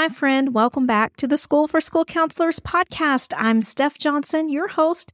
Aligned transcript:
my 0.00 0.08
friend. 0.08 0.54
Welcome 0.54 0.86
back 0.86 1.16
to 1.16 1.28
the 1.28 1.36
School 1.36 1.68
for 1.68 1.78
School 1.78 2.06
Counselors 2.06 2.58
podcast. 2.58 3.34
I'm 3.36 3.60
Steph 3.60 3.98
Johnson, 3.98 4.48
your 4.48 4.68
host. 4.68 5.12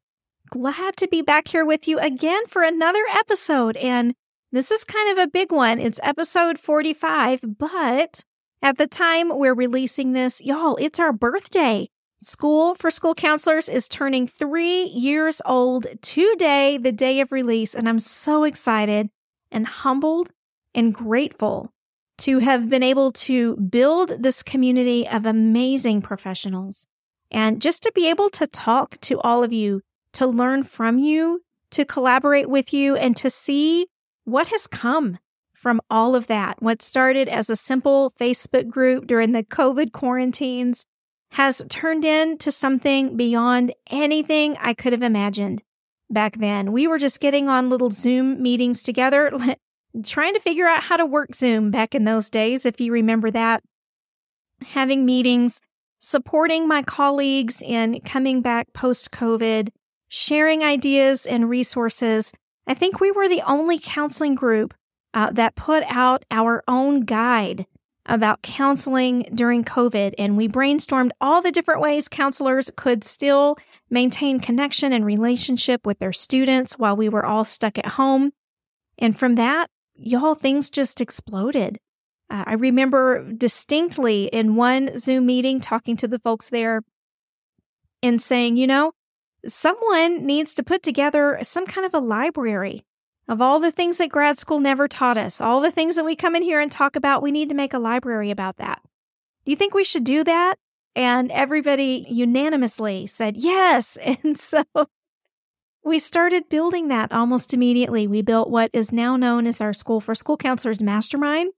Glad 0.49 0.97
to 0.99 1.09
be 1.09 1.23
back 1.23 1.49
here 1.49 1.65
with 1.65 1.89
you 1.89 1.99
again 1.99 2.47
for 2.47 2.63
another 2.63 3.03
episode. 3.11 3.77
And 3.79 4.15
this 4.53 4.71
is 4.71 4.85
kind 4.85 5.11
of 5.11 5.19
a 5.19 5.27
big 5.29 5.51
one. 5.51 5.81
It's 5.81 5.99
episode 6.05 6.61
45, 6.61 7.59
but 7.59 8.23
at 8.63 8.79
the 8.79 8.87
time 8.87 9.37
we're 9.37 9.57
releasing 9.57 10.13
this, 10.13 10.41
y'all, 10.41 10.77
it's 10.77 11.01
our 11.01 11.13
birthday. 11.13 11.89
School 12.21 12.77
for 12.77 12.93
School 12.93 13.17
Counselors 13.17 13.69
is 13.69 13.89
turning 13.89 14.29
three 14.29 14.85
years 14.85 15.43
old 15.45 15.89
today, 16.01 16.79
the 16.79 16.93
day 16.93 17.19
of 17.19 17.33
release. 17.33 17.75
And 17.75 17.89
I'm 17.89 17.99
so 17.99 18.45
excited 18.45 19.11
and 19.51 19.67
humbled 19.67 20.31
and 20.77 20.95
grateful 20.95 21.73
to 22.19 22.39
have 22.39 22.69
been 22.69 22.83
able 22.83 23.13
to 23.13 23.57
build 23.57 24.11
this 24.21 24.43
community 24.43 25.07
of 25.09 25.27
amazing 25.27 26.03
professionals 26.03 26.87
and 27.31 27.61
just 27.61 27.83
to 27.83 27.93
be 27.93 28.09
able 28.09 28.31
to 28.31 28.47
talk 28.47 28.99
to 29.03 29.21
all 29.21 29.43
of 29.43 29.53
you, 29.53 29.83
to 30.13 30.27
learn 30.27 30.63
from 30.63 30.99
you, 30.99 31.43
to 31.71 31.85
collaborate 31.85 32.49
with 32.49 32.73
you, 32.73 32.97
and 32.97 33.17
to 33.17 33.29
see 33.29 33.87
what 34.25 34.49
has 34.49 34.67
come 34.67 35.19
from 35.55 35.81
all 35.91 36.15
of 36.15 36.29
that. 36.29 36.63
What 36.63 36.83
started 36.83 37.29
as 37.29 37.51
a 37.51 37.57
simple 37.57 38.13
Facebook 38.19 38.69
group 38.69 39.07
during 39.07 39.33
the 39.33 39.43
COVID 39.43 39.93
quarantines 39.93 40.87
has 41.33 41.65
turned 41.69 42.05
into 42.05 42.53
something 42.53 43.17
beyond 43.17 43.73
anything 43.91 44.57
I 44.61 44.75
could 44.75 44.93
have 44.93 45.03
imagined 45.03 45.63
back 46.09 46.37
then. 46.37 46.73
We 46.73 46.87
were 46.87 46.99
just 46.99 47.21
getting 47.21 47.49
on 47.49 47.69
little 47.69 47.91
Zoom 47.91 48.41
meetings 48.41 48.83
together, 48.83 49.33
trying 50.05 50.35
to 50.35 50.41
figure 50.41 50.67
out 50.67 50.85
how 50.85 50.97
to 50.97 51.07
work 51.07 51.35
Zoom 51.35 51.71
back 51.71 51.95
in 51.95 52.05
those 52.05 52.31
days, 52.31 52.67
if 52.67 52.81
you 52.81 52.93
remember 52.93 53.31
that. 53.31 53.63
Having 54.63 55.05
meetings, 55.05 55.61
supporting 55.99 56.69
my 56.69 56.83
colleagues 56.83 57.63
in 57.63 58.01
coming 58.01 58.43
back 58.43 58.73
post 58.73 59.11
COVID, 59.11 59.69
sharing 60.09 60.63
ideas 60.63 61.27
and 61.27 61.49
resources. 61.49 62.33
I 62.67 62.75
think 62.75 63.01
we 63.01 63.11
were 63.11 63.29
the 63.29 63.43
only 63.43 63.79
counseling 63.79 64.35
group 64.35 64.75
uh, 65.15 65.31
that 65.33 65.57
put 65.57 65.85
out 65.89 66.25
our 66.31 66.63
own 66.69 67.01
guide 67.01 67.67
about 68.07 68.43
counseling 68.43 69.29
during 69.35 69.65
COVID. 69.65 70.15
And 70.19 70.37
we 70.37 70.49
brainstormed 70.49 71.11
all 71.21 71.43
the 71.43 71.51
different 71.51 71.81
ways 71.81 72.09
counselors 72.09 72.71
could 72.71 73.03
still 73.03 73.57
maintain 73.91 74.41
connection 74.41 74.93
and 74.93 75.05
relationship 75.05 75.85
with 75.85 75.99
their 75.99 76.13
students 76.13 76.79
while 76.79 76.97
we 76.97 77.09
were 77.09 77.25
all 77.25 77.45
stuck 77.45 77.79
at 77.79 77.87
home. 77.87 78.33
And 78.99 79.19
from 79.19 79.35
that, 79.37 79.71
y'all, 79.99 80.35
things 80.35 80.71
just 80.71 81.01
exploded. 81.01 81.79
Uh, 82.29 82.45
I 82.47 82.55
remember 82.55 83.33
distinctly 83.33 84.27
in 84.27 84.57
one 84.57 84.99
Zoom 84.99 85.27
meeting 85.27 85.61
talking 85.61 85.97
to 85.97 86.09
the 86.09 86.19
folks 86.19 86.51
there 86.51 86.83
and 88.03 88.21
saying, 88.21 88.57
you 88.57 88.67
know, 88.67 88.93
someone 89.47 90.27
needs 90.27 90.55
to 90.55 90.63
put 90.63 90.83
together 90.83 91.39
some 91.43 91.67
kind 91.67 91.87
of 91.87 91.95
a 91.95 92.05
library 92.05 92.85
of 93.29 93.41
all 93.41 93.59
the 93.59 93.73
things 93.73 93.99
that 93.99 94.09
grad 94.11 94.39
school 94.39 94.61
never 94.61 94.87
taught 94.87 95.19
us, 95.19 95.41
all 95.41 95.61
the 95.61 95.71
things 95.71 95.97
that 95.97 96.05
we 96.05 96.17
come 96.17 96.37
in 96.37 96.43
here 96.43 96.61
and 96.61 96.71
talk 96.71 96.97
about. 96.97 97.23
We 97.23 97.33
need 97.33 97.49
to 97.49 97.55
make 97.55 97.75
a 97.75 97.79
library 97.79 98.31
about 98.31 98.57
that. 98.59 98.81
Do 99.45 99.51
you 99.51 99.57
think 99.57 99.75
we 99.75 99.85
should 99.85 100.05
do 100.05 100.25
that? 100.25 100.57
And 100.95 101.31
everybody 101.31 102.07
unanimously 102.09 103.07
said 103.07 103.37
yes. 103.37 103.99
And 104.25 104.39
so 104.39 104.65
we 105.87 106.01
started 106.01 106.49
building 106.49 106.89
that 106.89 107.13
almost 107.13 107.55
immediately. 107.55 108.09
We 108.09 108.21
built 108.21 108.51
what 108.51 108.71
is 108.73 108.91
now 108.91 109.17
known 109.17 109.47
as 109.47 109.61
our 109.61 109.73
School 109.73 110.01
for 110.01 110.17
School 110.17 110.37
Counselors 110.37 110.83
Mastermind. 110.83 111.53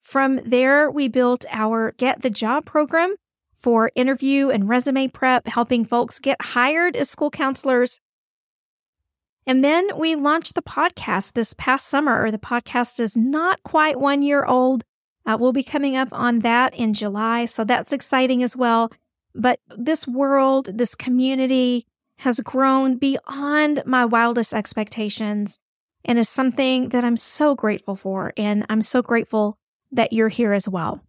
From 0.00 0.36
there, 0.36 0.90
we 0.90 1.08
built 1.08 1.44
our 1.50 1.92
Get 1.98 2.22
the 2.22 2.30
Job 2.30 2.64
program 2.64 3.14
for 3.54 3.90
interview 3.94 4.48
and 4.48 4.70
resume 4.70 5.10
prep, 5.10 5.46
helping 5.46 5.84
folks 5.84 6.18
get 6.18 6.40
hired 6.40 6.96
as 6.96 7.10
school 7.10 7.30
counselors. 7.30 8.00
And 9.46 9.62
then 9.62 9.98
we 9.98 10.14
launched 10.14 10.54
the 10.54 10.62
podcast 10.62 11.34
this 11.34 11.52
past 11.52 11.88
summer. 11.88 12.24
Or 12.24 12.30
the 12.30 12.38
podcast 12.38 12.98
is 12.98 13.18
not 13.18 13.62
quite 13.64 14.00
one 14.00 14.22
year 14.22 14.46
old. 14.46 14.82
Uh, 15.26 15.36
we'll 15.38 15.52
be 15.52 15.62
coming 15.62 15.94
up 15.94 16.08
on 16.10 16.38
that 16.38 16.74
in 16.74 16.94
July. 16.94 17.44
So 17.44 17.64
that's 17.64 17.92
exciting 17.92 18.42
as 18.42 18.56
well. 18.56 18.90
But 19.34 19.60
this 19.76 20.08
world, 20.08 20.70
this 20.72 20.94
community, 20.94 21.86
has 22.18 22.40
grown 22.40 22.96
beyond 22.96 23.82
my 23.86 24.04
wildest 24.04 24.52
expectations 24.52 25.58
and 26.04 26.18
is 26.18 26.28
something 26.28 26.90
that 26.90 27.04
I'm 27.04 27.16
so 27.16 27.54
grateful 27.54 27.96
for. 27.96 28.32
And 28.36 28.64
I'm 28.68 28.82
so 28.82 29.02
grateful 29.02 29.56
that 29.92 30.12
you're 30.12 30.28
here 30.28 30.52
as 30.52 30.68
well. 30.68 31.00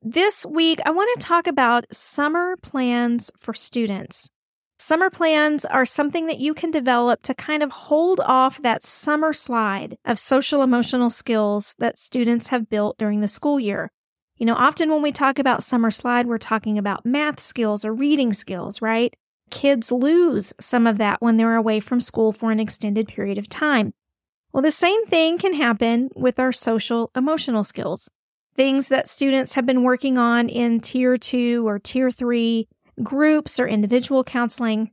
This 0.00 0.44
week, 0.44 0.80
I 0.84 0.90
want 0.90 1.10
to 1.14 1.26
talk 1.26 1.46
about 1.46 1.86
summer 1.94 2.56
plans 2.56 3.30
for 3.38 3.54
students. 3.54 4.30
Summer 4.76 5.10
plans 5.10 5.64
are 5.64 5.86
something 5.86 6.26
that 6.26 6.40
you 6.40 6.54
can 6.54 6.72
develop 6.72 7.22
to 7.22 7.34
kind 7.34 7.62
of 7.62 7.70
hold 7.70 8.18
off 8.18 8.60
that 8.62 8.82
summer 8.82 9.32
slide 9.32 9.96
of 10.04 10.18
social 10.18 10.60
emotional 10.60 11.08
skills 11.08 11.76
that 11.78 11.98
students 11.98 12.48
have 12.48 12.68
built 12.68 12.98
during 12.98 13.20
the 13.20 13.28
school 13.28 13.60
year. 13.60 13.92
You 14.38 14.46
know, 14.46 14.54
often 14.54 14.90
when 14.90 15.02
we 15.02 15.12
talk 15.12 15.38
about 15.38 15.62
summer 15.62 15.90
slide, 15.90 16.26
we're 16.26 16.38
talking 16.38 16.78
about 16.78 17.06
math 17.06 17.38
skills 17.38 17.84
or 17.84 17.94
reading 17.94 18.32
skills, 18.32 18.82
right? 18.82 19.14
Kids 19.50 19.92
lose 19.92 20.54
some 20.58 20.86
of 20.86 20.98
that 20.98 21.20
when 21.20 21.36
they're 21.36 21.56
away 21.56 21.78
from 21.80 22.00
school 22.00 22.32
for 22.32 22.50
an 22.50 22.58
extended 22.58 23.06
period 23.06 23.38
of 23.38 23.48
time. 23.48 23.92
Well, 24.52 24.62
the 24.62 24.70
same 24.70 25.06
thing 25.06 25.38
can 25.38 25.54
happen 25.54 26.10
with 26.14 26.38
our 26.38 26.52
social 26.52 27.10
emotional 27.14 27.64
skills. 27.64 28.08
Things 28.54 28.88
that 28.88 29.08
students 29.08 29.54
have 29.54 29.64
been 29.64 29.82
working 29.82 30.18
on 30.18 30.48
in 30.48 30.80
tier 30.80 31.16
two 31.16 31.66
or 31.66 31.78
tier 31.78 32.10
three 32.10 32.68
groups 33.02 33.58
or 33.58 33.66
individual 33.66 34.24
counseling. 34.24 34.90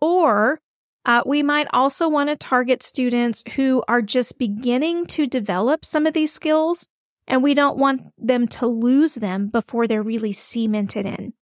Or 0.00 0.58
uh, 1.04 1.22
we 1.24 1.42
might 1.42 1.68
also 1.72 2.08
want 2.08 2.30
to 2.30 2.36
target 2.36 2.82
students 2.82 3.44
who 3.54 3.82
are 3.86 4.02
just 4.02 4.38
beginning 4.38 5.06
to 5.06 5.26
develop 5.26 5.84
some 5.84 6.06
of 6.06 6.14
these 6.14 6.32
skills 6.32 6.86
and 7.26 7.42
we 7.42 7.54
don't 7.54 7.78
want 7.78 8.02
them 8.18 8.46
to 8.48 8.66
lose 8.66 9.14
them 9.14 9.48
before 9.48 9.86
they're 9.86 10.02
really 10.02 10.32
cemented 10.32 11.06
in. 11.06 11.32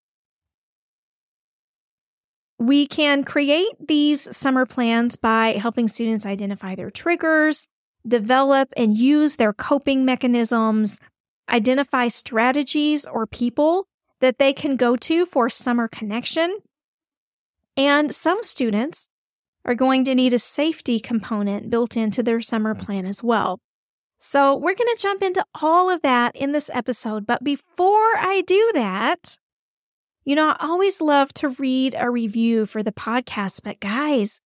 We 2.58 2.86
can 2.86 3.24
create 3.24 3.72
these 3.88 4.36
summer 4.36 4.66
plans 4.66 5.16
by 5.16 5.52
helping 5.52 5.88
students 5.88 6.26
identify 6.26 6.74
their 6.74 6.90
triggers, 6.90 7.68
develop 8.06 8.68
and 8.76 8.96
use 8.96 9.36
their 9.36 9.54
coping 9.54 10.04
mechanisms, 10.04 11.00
identify 11.48 12.08
strategies 12.08 13.06
or 13.06 13.26
people 13.26 13.86
that 14.20 14.38
they 14.38 14.52
can 14.52 14.76
go 14.76 14.96
to 14.96 15.24
for 15.24 15.48
summer 15.48 15.88
connection. 15.88 16.58
And 17.76 18.14
some 18.14 18.42
students 18.42 19.08
are 19.64 19.74
going 19.74 20.04
to 20.04 20.14
need 20.14 20.32
a 20.32 20.38
safety 20.38 21.00
component 21.00 21.70
built 21.70 21.96
into 21.96 22.22
their 22.22 22.40
summer 22.40 22.74
plan 22.74 23.06
as 23.06 23.22
well. 23.22 23.58
So 24.22 24.54
we're 24.54 24.74
going 24.74 24.94
to 24.94 25.02
jump 25.02 25.22
into 25.22 25.44
all 25.62 25.88
of 25.88 26.02
that 26.02 26.36
in 26.36 26.52
this 26.52 26.70
episode. 26.74 27.26
But 27.26 27.42
before 27.42 28.16
I 28.18 28.42
do 28.46 28.70
that, 28.74 29.38
you 30.26 30.34
know, 30.34 30.50
I 30.50 30.56
always 30.60 31.00
love 31.00 31.32
to 31.34 31.48
read 31.48 31.96
a 31.98 32.10
review 32.10 32.66
for 32.66 32.82
the 32.82 32.92
podcast, 32.92 33.62
but 33.64 33.80
guys, 33.80 34.42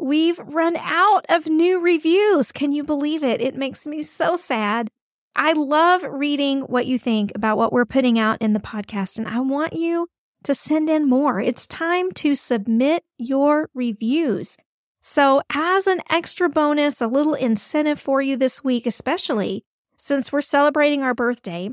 we've 0.00 0.40
run 0.40 0.76
out 0.76 1.26
of 1.28 1.46
new 1.46 1.78
reviews. 1.78 2.50
Can 2.50 2.72
you 2.72 2.82
believe 2.82 3.22
it? 3.22 3.40
It 3.40 3.54
makes 3.54 3.86
me 3.86 4.02
so 4.02 4.34
sad. 4.34 4.90
I 5.36 5.52
love 5.52 6.02
reading 6.02 6.62
what 6.62 6.86
you 6.86 6.98
think 6.98 7.30
about 7.36 7.56
what 7.56 7.72
we're 7.72 7.84
putting 7.84 8.18
out 8.18 8.42
in 8.42 8.52
the 8.52 8.60
podcast, 8.60 9.18
and 9.18 9.28
I 9.28 9.38
want 9.40 9.74
you 9.74 10.08
to 10.42 10.56
send 10.56 10.90
in 10.90 11.08
more. 11.08 11.40
It's 11.40 11.68
time 11.68 12.10
to 12.12 12.34
submit 12.34 13.04
your 13.16 13.70
reviews. 13.74 14.56
So, 15.06 15.42
as 15.52 15.86
an 15.86 16.00
extra 16.08 16.48
bonus, 16.48 17.02
a 17.02 17.06
little 17.06 17.34
incentive 17.34 18.00
for 18.00 18.22
you 18.22 18.38
this 18.38 18.64
week, 18.64 18.86
especially 18.86 19.62
since 19.98 20.32
we're 20.32 20.40
celebrating 20.40 21.02
our 21.02 21.12
birthday, 21.12 21.68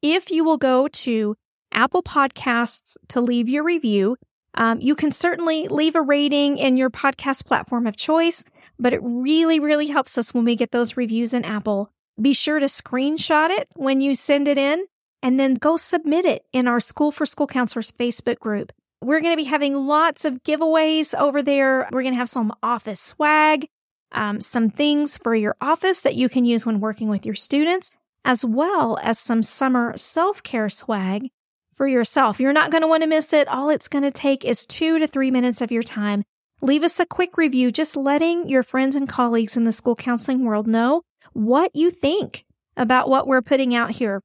if 0.00 0.30
you 0.30 0.42
will 0.42 0.56
go 0.56 0.88
to 0.88 1.36
Apple 1.72 2.02
Podcasts 2.02 2.96
to 3.08 3.20
leave 3.20 3.50
your 3.50 3.64
review, 3.64 4.16
um, 4.54 4.80
you 4.80 4.94
can 4.94 5.12
certainly 5.12 5.68
leave 5.68 5.94
a 5.94 6.00
rating 6.00 6.56
in 6.56 6.78
your 6.78 6.88
podcast 6.88 7.44
platform 7.44 7.86
of 7.86 7.98
choice, 7.98 8.46
but 8.78 8.94
it 8.94 9.00
really, 9.02 9.60
really 9.60 9.88
helps 9.88 10.16
us 10.16 10.32
when 10.32 10.46
we 10.46 10.56
get 10.56 10.72
those 10.72 10.96
reviews 10.96 11.34
in 11.34 11.44
Apple 11.44 11.90
be 12.18 12.32
sure 12.32 12.58
to 12.58 12.64
screenshot 12.64 13.50
it 13.50 13.68
when 13.74 14.00
you 14.00 14.14
send 14.14 14.48
it 14.48 14.56
in 14.56 14.86
and 15.22 15.38
then 15.38 15.52
go 15.52 15.76
submit 15.76 16.24
it 16.24 16.46
in 16.54 16.66
our 16.66 16.80
School 16.80 17.12
for 17.12 17.26
School 17.26 17.46
Counselors 17.46 17.92
Facebook 17.92 18.38
group. 18.38 18.72
We're 19.06 19.20
going 19.20 19.34
to 19.34 19.40
be 19.40 19.44
having 19.44 19.76
lots 19.76 20.24
of 20.24 20.42
giveaways 20.42 21.16
over 21.16 21.40
there. 21.40 21.88
We're 21.92 22.02
going 22.02 22.14
to 22.14 22.18
have 22.18 22.28
some 22.28 22.52
office 22.60 23.00
swag, 23.00 23.68
um, 24.10 24.40
some 24.40 24.68
things 24.68 25.16
for 25.16 25.32
your 25.32 25.54
office 25.60 26.00
that 26.00 26.16
you 26.16 26.28
can 26.28 26.44
use 26.44 26.66
when 26.66 26.80
working 26.80 27.08
with 27.08 27.24
your 27.24 27.36
students, 27.36 27.92
as 28.24 28.44
well 28.44 28.98
as 29.00 29.20
some 29.20 29.44
summer 29.44 29.96
self 29.96 30.42
care 30.42 30.68
swag 30.68 31.30
for 31.72 31.86
yourself. 31.86 32.40
You're 32.40 32.52
not 32.52 32.72
going 32.72 32.82
to 32.82 32.88
want 32.88 33.04
to 33.04 33.08
miss 33.08 33.32
it. 33.32 33.46
All 33.46 33.70
it's 33.70 33.86
going 33.86 34.02
to 34.02 34.10
take 34.10 34.44
is 34.44 34.66
two 34.66 34.98
to 34.98 35.06
three 35.06 35.30
minutes 35.30 35.60
of 35.60 35.70
your 35.70 35.84
time. 35.84 36.24
Leave 36.60 36.82
us 36.82 36.98
a 36.98 37.06
quick 37.06 37.36
review, 37.36 37.70
just 37.70 37.96
letting 37.96 38.48
your 38.48 38.64
friends 38.64 38.96
and 38.96 39.08
colleagues 39.08 39.56
in 39.56 39.62
the 39.62 39.70
school 39.70 39.94
counseling 39.94 40.44
world 40.44 40.66
know 40.66 41.02
what 41.32 41.70
you 41.76 41.92
think 41.92 42.44
about 42.76 43.08
what 43.08 43.28
we're 43.28 43.40
putting 43.40 43.72
out 43.72 43.92
here. 43.92 44.20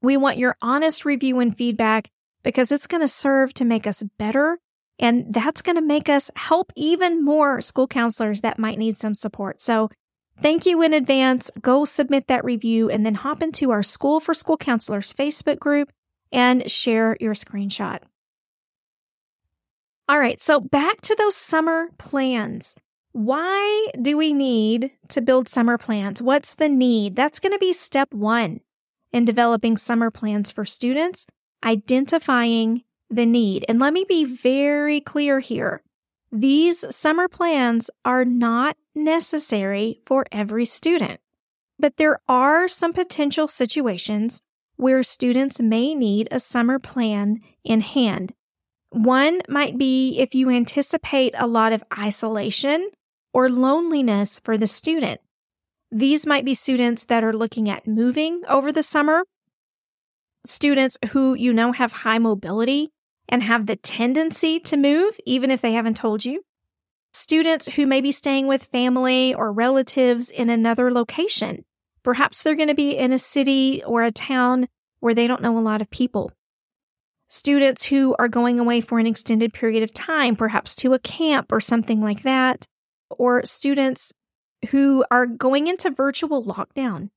We 0.00 0.16
want 0.16 0.38
your 0.38 0.56
honest 0.62 1.04
review 1.04 1.40
and 1.40 1.56
feedback 1.56 2.08
because 2.42 2.72
it's 2.72 2.86
going 2.86 3.00
to 3.00 3.08
serve 3.08 3.54
to 3.54 3.64
make 3.64 3.86
us 3.86 4.02
better. 4.18 4.58
And 4.98 5.32
that's 5.32 5.62
going 5.62 5.76
to 5.76 5.82
make 5.82 6.08
us 6.08 6.30
help 6.36 6.72
even 6.76 7.24
more 7.24 7.60
school 7.60 7.86
counselors 7.86 8.42
that 8.42 8.58
might 8.58 8.78
need 8.78 8.96
some 8.96 9.14
support. 9.14 9.60
So 9.60 9.88
thank 10.40 10.66
you 10.66 10.82
in 10.82 10.92
advance. 10.92 11.50
Go 11.60 11.84
submit 11.84 12.26
that 12.28 12.44
review 12.44 12.90
and 12.90 13.04
then 13.04 13.14
hop 13.14 13.42
into 13.42 13.70
our 13.70 13.82
School 13.82 14.20
for 14.20 14.34
School 14.34 14.56
Counselors 14.56 15.12
Facebook 15.12 15.58
group 15.58 15.90
and 16.30 16.70
share 16.70 17.16
your 17.18 17.34
screenshot. 17.34 18.00
All 20.08 20.18
right. 20.18 20.40
So 20.40 20.60
back 20.60 21.00
to 21.02 21.14
those 21.14 21.36
summer 21.36 21.88
plans. 21.96 22.76
Why 23.12 23.88
do 24.00 24.16
we 24.16 24.32
need 24.32 24.90
to 25.08 25.20
build 25.20 25.48
summer 25.48 25.78
plans? 25.78 26.20
What's 26.20 26.54
the 26.54 26.68
need? 26.68 27.16
That's 27.16 27.40
going 27.40 27.52
to 27.52 27.58
be 27.58 27.72
step 27.72 28.12
one 28.12 28.60
in 29.12 29.24
developing 29.24 29.76
summer 29.76 30.10
plans 30.10 30.50
for 30.50 30.64
students, 30.64 31.26
identifying 31.64 32.82
the 33.10 33.26
need. 33.26 33.64
And 33.68 33.78
let 33.78 33.92
me 33.92 34.04
be 34.08 34.24
very 34.24 35.00
clear 35.00 35.40
here. 35.40 35.82
These 36.32 36.94
summer 36.94 37.28
plans 37.28 37.90
are 38.04 38.24
not 38.24 38.76
necessary 38.94 40.00
for 40.06 40.24
every 40.30 40.64
student, 40.64 41.20
but 41.78 41.96
there 41.96 42.20
are 42.28 42.68
some 42.68 42.92
potential 42.92 43.48
situations 43.48 44.40
where 44.76 45.02
students 45.02 45.60
may 45.60 45.94
need 45.94 46.28
a 46.30 46.40
summer 46.40 46.78
plan 46.78 47.40
in 47.64 47.80
hand. 47.80 48.32
One 48.90 49.40
might 49.48 49.76
be 49.76 50.18
if 50.18 50.34
you 50.34 50.50
anticipate 50.50 51.34
a 51.36 51.46
lot 51.46 51.72
of 51.72 51.84
isolation 51.98 52.90
or 53.32 53.50
loneliness 53.50 54.40
for 54.42 54.56
the 54.56 54.66
student. 54.66 55.20
These 55.92 56.26
might 56.26 56.44
be 56.44 56.54
students 56.54 57.04
that 57.06 57.24
are 57.24 57.32
looking 57.32 57.68
at 57.68 57.86
moving 57.86 58.42
over 58.48 58.72
the 58.72 58.82
summer, 58.82 59.24
students 60.44 60.98
who 61.10 61.34
you 61.34 61.52
know 61.52 61.72
have 61.72 61.92
high 61.92 62.18
mobility 62.18 62.90
and 63.28 63.42
have 63.42 63.66
the 63.66 63.76
tendency 63.76 64.58
to 64.60 64.76
move, 64.76 65.16
even 65.24 65.50
if 65.50 65.60
they 65.60 65.72
haven't 65.72 65.96
told 65.96 66.24
you, 66.24 66.42
students 67.12 67.66
who 67.74 67.86
may 67.86 68.00
be 68.00 68.12
staying 68.12 68.46
with 68.46 68.64
family 68.64 69.34
or 69.34 69.52
relatives 69.52 70.30
in 70.30 70.50
another 70.50 70.90
location. 70.90 71.64
Perhaps 72.02 72.42
they're 72.42 72.56
going 72.56 72.68
to 72.68 72.74
be 72.74 72.96
in 72.96 73.12
a 73.12 73.18
city 73.18 73.82
or 73.84 74.02
a 74.02 74.10
town 74.10 74.66
where 75.00 75.14
they 75.14 75.26
don't 75.26 75.42
know 75.42 75.58
a 75.58 75.60
lot 75.60 75.82
of 75.82 75.90
people. 75.90 76.32
Students 77.28 77.86
who 77.86 78.16
are 78.18 78.28
going 78.28 78.58
away 78.58 78.80
for 78.80 78.98
an 78.98 79.06
extended 79.06 79.52
period 79.52 79.82
of 79.82 79.92
time, 79.92 80.34
perhaps 80.34 80.74
to 80.76 80.94
a 80.94 80.98
camp 80.98 81.52
or 81.52 81.60
something 81.60 82.00
like 82.00 82.22
that 82.22 82.66
or 83.10 83.44
students 83.44 84.12
who 84.70 85.04
are 85.10 85.26
going 85.26 85.66
into 85.66 85.90
virtual 85.90 86.42
lockdown 86.42 87.10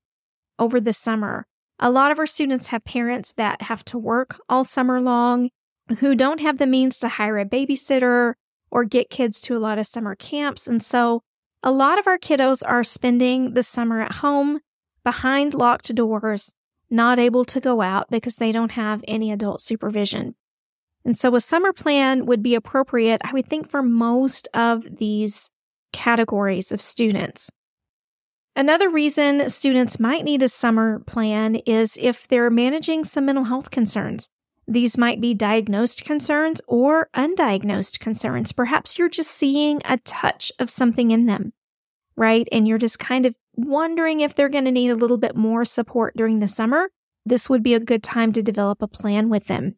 over 0.58 0.80
the 0.80 0.92
summer. 0.92 1.46
A 1.78 1.90
lot 1.90 2.12
of 2.12 2.18
our 2.18 2.26
students 2.26 2.68
have 2.68 2.84
parents 2.84 3.32
that 3.32 3.62
have 3.62 3.84
to 3.86 3.98
work 3.98 4.40
all 4.48 4.64
summer 4.64 5.00
long, 5.00 5.50
who 5.98 6.14
don't 6.14 6.40
have 6.40 6.58
the 6.58 6.66
means 6.66 6.98
to 6.98 7.08
hire 7.08 7.38
a 7.38 7.44
babysitter 7.44 8.34
or 8.70 8.84
get 8.84 9.10
kids 9.10 9.40
to 9.42 9.56
a 9.56 9.58
lot 9.58 9.78
of 9.78 9.86
summer 9.86 10.14
camps. 10.14 10.66
And 10.66 10.82
so 10.82 11.22
a 11.62 11.72
lot 11.72 11.98
of 11.98 12.06
our 12.06 12.18
kiddos 12.18 12.62
are 12.66 12.84
spending 12.84 13.54
the 13.54 13.62
summer 13.62 14.00
at 14.00 14.12
home 14.12 14.60
behind 15.02 15.54
locked 15.54 15.94
doors, 15.94 16.54
not 16.90 17.18
able 17.18 17.44
to 17.46 17.60
go 17.60 17.82
out 17.82 18.08
because 18.10 18.36
they 18.36 18.52
don't 18.52 18.72
have 18.72 19.04
any 19.06 19.30
adult 19.30 19.60
supervision. 19.60 20.34
And 21.04 21.16
so 21.16 21.34
a 21.34 21.40
summer 21.40 21.72
plan 21.72 22.26
would 22.26 22.42
be 22.42 22.54
appropriate, 22.54 23.20
I 23.24 23.32
would 23.32 23.46
think, 23.46 23.68
for 23.68 23.82
most 23.82 24.48
of 24.54 24.96
these 24.96 25.50
categories 25.92 26.72
of 26.72 26.80
students. 26.80 27.50
Another 28.56 28.88
reason 28.88 29.48
students 29.48 29.98
might 29.98 30.24
need 30.24 30.42
a 30.42 30.48
summer 30.48 31.00
plan 31.00 31.56
is 31.66 31.98
if 32.00 32.28
they're 32.28 32.50
managing 32.50 33.04
some 33.04 33.26
mental 33.26 33.44
health 33.44 33.70
concerns. 33.70 34.28
These 34.66 34.96
might 34.96 35.20
be 35.20 35.34
diagnosed 35.34 36.04
concerns 36.04 36.60
or 36.66 37.10
undiagnosed 37.14 37.98
concerns. 37.98 38.52
Perhaps 38.52 38.98
you're 38.98 39.08
just 39.08 39.30
seeing 39.30 39.80
a 39.84 39.98
touch 39.98 40.52
of 40.58 40.70
something 40.70 41.10
in 41.10 41.26
them, 41.26 41.52
right? 42.16 42.48
And 42.52 42.66
you're 42.66 42.78
just 42.78 42.98
kind 42.98 43.26
of 43.26 43.34
wondering 43.56 44.20
if 44.20 44.34
they're 44.34 44.48
going 44.48 44.64
to 44.64 44.72
need 44.72 44.90
a 44.90 44.94
little 44.94 45.18
bit 45.18 45.36
more 45.36 45.64
support 45.64 46.16
during 46.16 46.38
the 46.38 46.48
summer. 46.48 46.90
This 47.26 47.50
would 47.50 47.62
be 47.62 47.74
a 47.74 47.80
good 47.80 48.02
time 48.02 48.32
to 48.32 48.42
develop 48.42 48.80
a 48.80 48.88
plan 48.88 49.28
with 49.28 49.46
them 49.46 49.76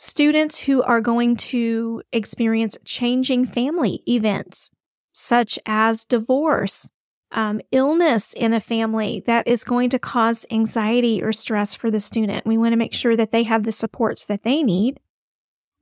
students 0.00 0.60
who 0.60 0.82
are 0.82 1.02
going 1.02 1.36
to 1.36 2.02
experience 2.10 2.78
changing 2.86 3.44
family 3.44 4.02
events, 4.08 4.70
such 5.12 5.58
as 5.66 6.06
divorce, 6.06 6.90
um, 7.32 7.60
illness 7.70 8.32
in 8.32 8.52
a 8.52 8.60
family 8.60 9.22
that 9.26 9.46
is 9.46 9.64
going 9.64 9.90
to 9.90 9.98
cause 9.98 10.46
anxiety 10.50 11.22
or 11.22 11.32
stress 11.32 11.74
for 11.74 11.90
the 11.90 12.00
student. 12.00 12.46
We 12.46 12.58
want 12.58 12.72
to 12.72 12.78
make 12.78 12.94
sure 12.94 13.16
that 13.16 13.30
they 13.30 13.44
have 13.44 13.62
the 13.62 13.72
supports 13.72 14.24
that 14.26 14.42
they 14.42 14.62
need, 14.62 14.98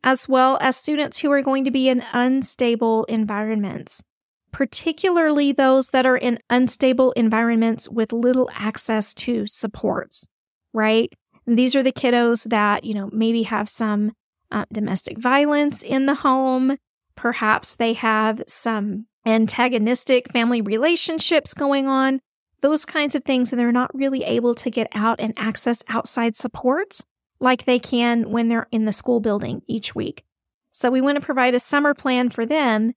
as 0.04 0.28
well 0.28 0.58
as 0.60 0.76
students 0.76 1.19
who 1.19 1.32
are 1.32 1.42
going 1.42 1.64
to 1.64 1.70
be 1.70 1.88
in 1.88 2.04
unstable 2.12 3.04
environments, 3.04 4.04
particularly 4.52 5.52
those 5.52 5.88
that 5.88 6.06
are 6.06 6.16
in 6.16 6.38
unstable 6.50 7.12
environments 7.12 7.88
with 7.88 8.12
little 8.12 8.50
access 8.52 9.14
to 9.14 9.46
supports, 9.46 10.28
right? 10.72 11.12
And 11.46 11.58
these 11.58 11.75
are 11.75 11.82
the 11.82 11.92
kiddos 11.92 12.48
that, 12.50 12.84
you 12.84 12.92
know, 12.94 13.08
maybe 13.10 13.44
have 13.44 13.69
some 13.69 14.12
uh, 14.50 14.66
domestic 14.72 15.19
violence 15.19 15.82
in 15.82 16.06
the 16.06 16.14
home. 16.14 16.76
Perhaps 17.16 17.76
they 17.76 17.94
have 17.94 18.42
some 18.46 19.06
antagonistic 19.28 20.32
family 20.32 20.60
relationships 20.60 21.54
going 21.54 21.86
on, 21.86 22.20
those 22.60 22.84
kinds 22.84 23.14
of 23.14 23.25
things. 23.25 23.52
And 23.52 23.60
they're 23.60 23.72
not 23.72 23.94
really 23.94 24.25
able 24.25 24.54
to 24.56 24.70
get 24.70 24.88
out 24.94 25.20
and 25.20 25.34
access 25.36 25.82
outside 25.88 26.34
supports 26.34 27.04
like 27.40 27.64
they 27.64 27.78
can 27.78 28.30
when 28.30 28.48
they're 28.48 28.66
in 28.72 28.84
the 28.84 28.92
school 28.92 29.20
building 29.20 29.62
each 29.66 29.94
week. 29.94 30.25
So 30.72 30.90
we 30.90 31.00
want 31.00 31.16
to 31.16 31.25
provide 31.25 31.54
a 31.54 31.60
summer 31.60 31.94
plan 31.94 32.30
for 32.30 32.46
them 32.46 32.94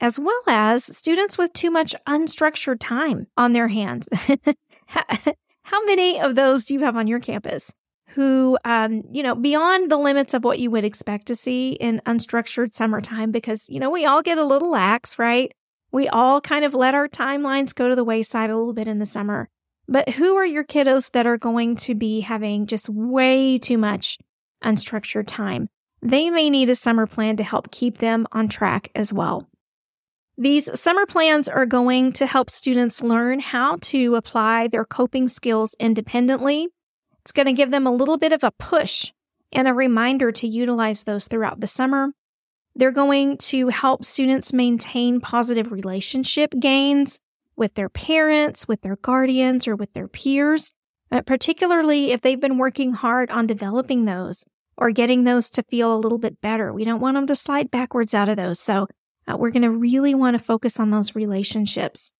as 0.00 0.18
well 0.18 0.42
as 0.48 0.84
students 0.84 1.38
with 1.38 1.52
too 1.52 1.70
much 1.70 1.94
unstructured 2.08 2.78
time 2.80 3.28
on 3.36 3.52
their 3.52 3.68
hands. 3.68 4.08
How 5.62 5.84
many 5.84 6.20
of 6.20 6.34
those 6.34 6.64
do 6.64 6.74
you 6.74 6.80
have 6.80 6.96
on 6.96 7.06
your 7.06 7.20
campus? 7.20 7.72
Who, 8.14 8.58
um, 8.64 9.02
you 9.10 9.22
know, 9.22 9.34
beyond 9.34 9.90
the 9.90 9.96
limits 9.96 10.34
of 10.34 10.44
what 10.44 10.58
you 10.58 10.70
would 10.70 10.84
expect 10.84 11.26
to 11.28 11.34
see 11.34 11.72
in 11.72 12.02
unstructured 12.04 12.72
summertime, 12.72 13.30
because, 13.30 13.68
you 13.68 13.80
know, 13.80 13.90
we 13.90 14.04
all 14.04 14.22
get 14.22 14.38
a 14.38 14.44
little 14.44 14.70
lax, 14.70 15.18
right? 15.18 15.50
We 15.92 16.08
all 16.08 16.40
kind 16.40 16.64
of 16.64 16.74
let 16.74 16.94
our 16.94 17.08
timelines 17.08 17.74
go 17.74 17.88
to 17.88 17.96
the 17.96 18.04
wayside 18.04 18.50
a 18.50 18.56
little 18.56 18.74
bit 18.74 18.88
in 18.88 18.98
the 18.98 19.06
summer. 19.06 19.48
But 19.88 20.10
who 20.10 20.36
are 20.36 20.46
your 20.46 20.64
kiddos 20.64 21.10
that 21.12 21.26
are 21.26 21.38
going 21.38 21.76
to 21.76 21.94
be 21.94 22.20
having 22.20 22.66
just 22.66 22.88
way 22.88 23.58
too 23.58 23.78
much 23.78 24.18
unstructured 24.62 25.26
time? 25.26 25.68
They 26.02 26.30
may 26.30 26.50
need 26.50 26.68
a 26.68 26.74
summer 26.74 27.06
plan 27.06 27.36
to 27.36 27.44
help 27.44 27.70
keep 27.70 27.98
them 27.98 28.26
on 28.32 28.48
track 28.48 28.90
as 28.94 29.12
well. 29.12 29.48
These 30.36 30.80
summer 30.80 31.06
plans 31.06 31.46
are 31.46 31.66
going 31.66 32.12
to 32.14 32.26
help 32.26 32.50
students 32.50 33.02
learn 33.02 33.38
how 33.38 33.76
to 33.82 34.16
apply 34.16 34.68
their 34.68 34.84
coping 34.84 35.28
skills 35.28 35.76
independently. 35.78 36.68
It's 37.24 37.32
going 37.32 37.46
to 37.46 37.52
give 37.52 37.70
them 37.70 37.86
a 37.86 37.92
little 37.92 38.18
bit 38.18 38.32
of 38.32 38.42
a 38.42 38.50
push 38.50 39.12
and 39.52 39.68
a 39.68 39.74
reminder 39.74 40.32
to 40.32 40.46
utilize 40.46 41.02
those 41.04 41.28
throughout 41.28 41.60
the 41.60 41.66
summer. 41.66 42.12
They're 42.74 42.90
going 42.90 43.36
to 43.38 43.68
help 43.68 44.04
students 44.04 44.52
maintain 44.52 45.20
positive 45.20 45.70
relationship 45.70 46.52
gains 46.58 47.20
with 47.54 47.74
their 47.74 47.90
parents, 47.90 48.66
with 48.66 48.80
their 48.80 48.96
guardians, 48.96 49.68
or 49.68 49.76
with 49.76 49.92
their 49.92 50.08
peers, 50.08 50.72
uh, 51.10 51.20
particularly 51.20 52.12
if 52.12 52.22
they've 52.22 52.40
been 52.40 52.58
working 52.58 52.94
hard 52.94 53.30
on 53.30 53.46
developing 53.46 54.06
those 54.06 54.44
or 54.76 54.90
getting 54.90 55.24
those 55.24 55.50
to 55.50 55.62
feel 55.64 55.94
a 55.94 56.00
little 56.00 56.18
bit 56.18 56.40
better. 56.40 56.72
We 56.72 56.84
don't 56.84 57.00
want 57.00 57.14
them 57.16 57.26
to 57.26 57.36
slide 57.36 57.70
backwards 57.70 58.14
out 58.14 58.30
of 58.30 58.38
those. 58.38 58.58
So 58.58 58.88
uh, 59.28 59.36
we're 59.36 59.50
going 59.50 59.62
to 59.62 59.70
really 59.70 60.14
want 60.14 60.38
to 60.38 60.44
focus 60.44 60.80
on 60.80 60.90
those 60.90 61.14
relationships. 61.14 62.12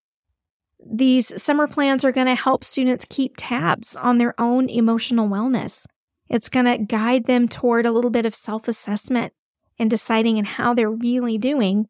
These 0.90 1.42
summer 1.42 1.66
plans 1.66 2.04
are 2.04 2.12
going 2.12 2.26
to 2.26 2.34
help 2.34 2.64
students 2.64 3.06
keep 3.08 3.34
tabs 3.36 3.96
on 3.96 4.18
their 4.18 4.34
own 4.40 4.68
emotional 4.68 5.28
wellness. 5.28 5.86
It's 6.28 6.48
going 6.48 6.66
to 6.66 6.78
guide 6.78 7.24
them 7.24 7.48
toward 7.48 7.86
a 7.86 7.92
little 7.92 8.10
bit 8.10 8.26
of 8.26 8.34
self 8.34 8.68
assessment 8.68 9.32
and 9.78 9.90
deciding 9.90 10.36
in 10.36 10.44
how 10.44 10.74
they're 10.74 10.90
really 10.90 11.38
doing. 11.38 11.88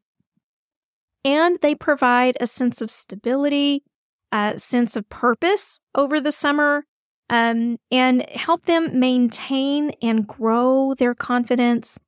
And 1.25 1.59
they 1.63 1.75
provide 1.75 2.37
a 2.41 2.47
sense 2.47 2.81
of 2.81 2.91
stability, 2.91 3.85
a 4.33 4.59
sense 4.59 4.97
of 4.97 5.09
purpose 5.09 5.81
over 5.95 6.21
the 6.21 6.33
summer, 6.33 6.85
um, 7.31 7.79
and 7.91 8.29
help 8.31 8.65
them 8.65 8.99
maintain 8.99 9.93
and 10.03 10.27
grow 10.27 10.95
their 10.95 11.15
confidence 11.15 11.99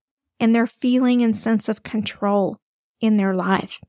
and 0.41 0.55
their 0.55 0.67
feeling 0.67 1.23
and 1.23 1.37
sense 1.37 1.69
of 1.69 1.83
control 1.83 2.59
in 3.01 3.17
their 3.17 3.35
life. 3.35 3.81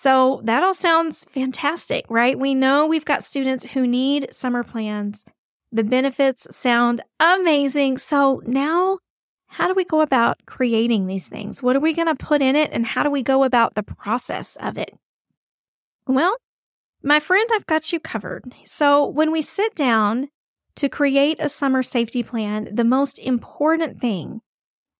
So 0.00 0.40
that 0.44 0.62
all 0.62 0.74
sounds 0.74 1.24
fantastic, 1.24 2.04
right? 2.08 2.38
We 2.38 2.54
know 2.54 2.86
we've 2.86 3.04
got 3.04 3.24
students 3.24 3.66
who 3.66 3.84
need 3.84 4.32
summer 4.32 4.62
plans. 4.62 5.24
The 5.72 5.82
benefits 5.82 6.46
sound 6.56 7.00
amazing. 7.18 7.98
So 7.98 8.40
now, 8.46 9.00
how 9.48 9.66
do 9.66 9.74
we 9.74 9.84
go 9.84 10.00
about 10.00 10.38
creating 10.46 11.08
these 11.08 11.28
things? 11.28 11.64
What 11.64 11.74
are 11.74 11.80
we 11.80 11.94
going 11.94 12.06
to 12.06 12.14
put 12.14 12.42
in 12.42 12.54
it 12.54 12.70
and 12.72 12.86
how 12.86 13.02
do 13.02 13.10
we 13.10 13.24
go 13.24 13.42
about 13.42 13.74
the 13.74 13.82
process 13.82 14.54
of 14.54 14.78
it? 14.78 14.96
Well, 16.06 16.36
My 17.02 17.20
friend, 17.20 17.48
I've 17.54 17.66
got 17.66 17.92
you 17.92 18.00
covered. 18.00 18.52
So 18.64 19.06
when 19.06 19.30
we 19.30 19.40
sit 19.42 19.74
down 19.74 20.28
to 20.76 20.88
create 20.88 21.38
a 21.40 21.48
summer 21.48 21.82
safety 21.82 22.22
plan, 22.22 22.68
the 22.72 22.84
most 22.84 23.18
important 23.18 24.00
thing 24.00 24.40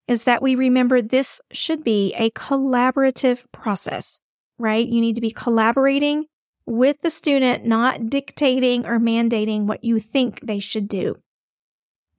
is 0.07 0.25
that 0.25 0.43
we 0.43 0.55
remember 0.55 1.03
this 1.03 1.41
should 1.53 1.85
be 1.85 2.15
a 2.15 2.31
collaborative 2.31 3.45
process, 3.53 4.21
right? 4.59 4.87
You 4.87 5.01
need 5.01 5.15
to 5.15 5.21
be 5.21 5.31
collaborating 5.31 6.27
with 6.67 7.01
the 7.01 7.11
student, 7.11 7.65
not 7.65 8.07
dictating 8.07 8.85
or 8.85 8.99
mandating 8.99 9.65
what 9.65 9.85
you 9.85 9.99
think 9.99 10.41
they 10.41 10.61
should 10.61 10.89
do. 10.89 11.17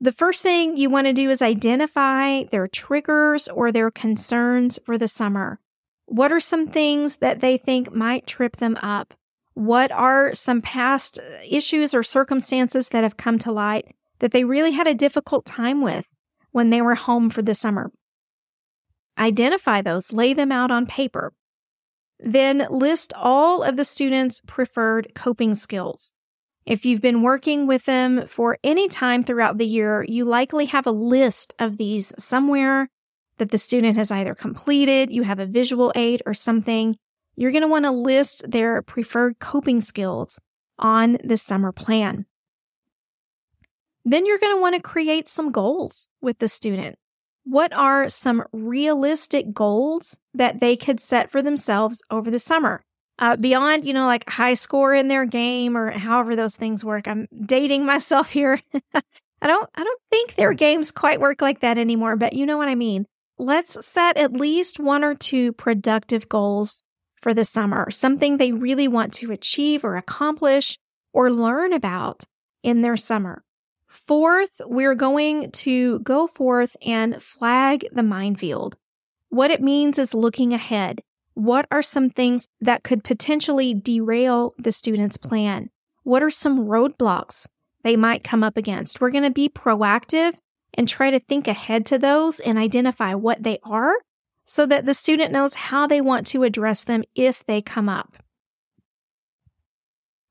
The 0.00 0.12
first 0.12 0.42
thing 0.42 0.76
you 0.76 0.88
want 0.88 1.06
to 1.06 1.12
do 1.12 1.28
is 1.28 1.42
identify 1.42 2.44
their 2.44 2.66
triggers 2.66 3.48
or 3.48 3.70
their 3.70 3.90
concerns 3.90 4.78
for 4.84 4.96
the 4.96 5.08
summer. 5.08 5.60
What 6.06 6.32
are 6.32 6.40
some 6.40 6.66
things 6.68 7.18
that 7.18 7.40
they 7.40 7.58
think 7.58 7.94
might 7.94 8.26
trip 8.26 8.56
them 8.56 8.76
up? 8.82 9.14
What 9.54 9.92
are 9.92 10.32
some 10.32 10.62
past 10.62 11.20
issues 11.48 11.94
or 11.94 12.02
circumstances 12.02 12.88
that 12.88 13.04
have 13.04 13.18
come 13.18 13.38
to 13.40 13.52
light 13.52 13.94
that 14.20 14.32
they 14.32 14.44
really 14.44 14.72
had 14.72 14.86
a 14.86 14.94
difficult 14.94 15.44
time 15.44 15.82
with 15.82 16.08
when 16.50 16.70
they 16.70 16.80
were 16.80 16.94
home 16.94 17.28
for 17.28 17.42
the 17.42 17.54
summer? 17.54 17.92
Identify 19.18 19.82
those, 19.82 20.14
lay 20.14 20.32
them 20.32 20.50
out 20.50 20.70
on 20.70 20.86
paper. 20.86 21.34
Then 22.22 22.66
list 22.70 23.12
all 23.16 23.62
of 23.62 23.76
the 23.76 23.84
students' 23.84 24.40
preferred 24.46 25.14
coping 25.14 25.54
skills. 25.54 26.14
If 26.66 26.84
you've 26.84 27.00
been 27.00 27.22
working 27.22 27.66
with 27.66 27.86
them 27.86 28.26
for 28.28 28.58
any 28.62 28.88
time 28.88 29.24
throughout 29.24 29.58
the 29.58 29.66
year, 29.66 30.04
you 30.06 30.24
likely 30.24 30.66
have 30.66 30.86
a 30.86 30.92
list 30.92 31.54
of 31.58 31.78
these 31.78 32.12
somewhere 32.22 32.88
that 33.38 33.50
the 33.50 33.58
student 33.58 33.96
has 33.96 34.10
either 34.10 34.34
completed, 34.34 35.10
you 35.10 35.22
have 35.22 35.38
a 35.38 35.46
visual 35.46 35.90
aid 35.96 36.22
or 36.26 36.34
something 36.34 36.96
you're 37.40 37.50
going 37.50 37.62
to 37.62 37.68
want 37.68 37.86
to 37.86 37.90
list 37.90 38.50
their 38.50 38.82
preferred 38.82 39.38
coping 39.38 39.80
skills 39.80 40.38
on 40.78 41.16
the 41.24 41.38
summer 41.38 41.72
plan. 41.72 42.26
Then 44.04 44.26
you're 44.26 44.36
going 44.36 44.54
to 44.54 44.60
want 44.60 44.74
to 44.74 44.82
create 44.82 45.26
some 45.26 45.50
goals 45.50 46.06
with 46.20 46.38
the 46.38 46.48
student. 46.48 46.98
What 47.50 47.72
are 47.74 48.08
some 48.08 48.44
realistic 48.52 49.52
goals 49.52 50.20
that 50.34 50.60
they 50.60 50.76
could 50.76 51.00
set 51.00 51.32
for 51.32 51.42
themselves 51.42 52.00
over 52.08 52.30
the 52.30 52.38
summer? 52.38 52.80
Uh, 53.18 53.34
beyond, 53.34 53.84
you 53.84 53.92
know, 53.92 54.06
like 54.06 54.30
high 54.30 54.54
score 54.54 54.94
in 54.94 55.08
their 55.08 55.24
game 55.24 55.76
or 55.76 55.90
however 55.90 56.36
those 56.36 56.54
things 56.54 56.84
work. 56.84 57.08
I'm 57.08 57.26
dating 57.44 57.84
myself 57.84 58.30
here. 58.30 58.60
I 58.94 59.48
don't, 59.48 59.68
I 59.74 59.82
don't 59.82 60.00
think 60.12 60.36
their 60.36 60.52
games 60.52 60.92
quite 60.92 61.18
work 61.18 61.42
like 61.42 61.58
that 61.58 61.76
anymore, 61.76 62.14
but 62.14 62.34
you 62.34 62.46
know 62.46 62.56
what 62.56 62.68
I 62.68 62.76
mean. 62.76 63.04
Let's 63.36 63.84
set 63.84 64.16
at 64.16 64.32
least 64.32 64.78
one 64.78 65.02
or 65.02 65.16
two 65.16 65.52
productive 65.52 66.28
goals 66.28 66.84
for 67.20 67.34
the 67.34 67.44
summer, 67.44 67.90
something 67.90 68.36
they 68.36 68.52
really 68.52 68.86
want 68.86 69.12
to 69.14 69.32
achieve 69.32 69.84
or 69.84 69.96
accomplish 69.96 70.78
or 71.12 71.32
learn 71.32 71.72
about 71.72 72.22
in 72.62 72.82
their 72.82 72.96
summer. 72.96 73.42
Fourth, 73.90 74.60
we're 74.66 74.94
going 74.94 75.50
to 75.50 75.98
go 75.98 76.28
forth 76.28 76.76
and 76.86 77.20
flag 77.20 77.84
the 77.90 78.04
minefield. 78.04 78.76
What 79.30 79.50
it 79.50 79.60
means 79.60 79.98
is 79.98 80.14
looking 80.14 80.52
ahead. 80.52 81.02
What 81.34 81.66
are 81.72 81.82
some 81.82 82.08
things 82.08 82.46
that 82.60 82.84
could 82.84 83.02
potentially 83.02 83.74
derail 83.74 84.54
the 84.58 84.70
student's 84.70 85.16
plan? 85.16 85.70
What 86.04 86.22
are 86.22 86.30
some 86.30 86.66
roadblocks 86.66 87.48
they 87.82 87.96
might 87.96 88.22
come 88.22 88.44
up 88.44 88.56
against? 88.56 89.00
We're 89.00 89.10
going 89.10 89.24
to 89.24 89.30
be 89.30 89.48
proactive 89.48 90.34
and 90.72 90.86
try 90.86 91.10
to 91.10 91.18
think 91.18 91.48
ahead 91.48 91.84
to 91.86 91.98
those 91.98 92.38
and 92.38 92.58
identify 92.58 93.14
what 93.14 93.42
they 93.42 93.58
are 93.64 93.96
so 94.44 94.66
that 94.66 94.86
the 94.86 94.94
student 94.94 95.32
knows 95.32 95.54
how 95.54 95.88
they 95.88 96.00
want 96.00 96.28
to 96.28 96.44
address 96.44 96.84
them 96.84 97.02
if 97.16 97.44
they 97.44 97.60
come 97.60 97.88
up. 97.88 98.14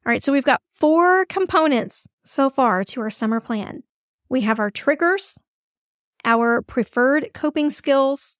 All 0.05 0.11
right, 0.11 0.23
so 0.23 0.31
we've 0.31 0.45
got 0.45 0.61
four 0.71 1.25
components 1.25 2.07
so 2.29 2.49
far 2.49 2.83
to 2.83 3.01
our 3.01 3.09
summer 3.09 3.39
plan. 3.39 3.81
We 4.29 4.41
have 4.41 4.59
our 4.59 4.69
triggers, 4.69 5.39
our 6.23 6.61
preferred 6.61 7.31
coping 7.33 7.71
skills, 7.71 8.37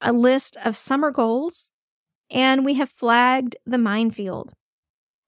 a 0.00 0.12
list 0.12 0.56
of 0.64 0.74
summer 0.74 1.12
goals, 1.12 1.70
and 2.28 2.64
we 2.64 2.74
have 2.74 2.90
flagged 2.90 3.54
the 3.64 3.78
minefield. 3.78 4.52